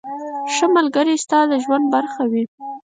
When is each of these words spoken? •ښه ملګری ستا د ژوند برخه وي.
•ښه 0.53 0.65
ملګری 0.75 1.15
ستا 1.23 1.39
د 1.51 1.51
ژوند 1.63 1.85
برخه 1.95 2.23
وي. 2.31 2.43